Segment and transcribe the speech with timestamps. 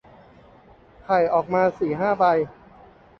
[1.05, 2.23] ไข่ออกมาสี่ห้าใบ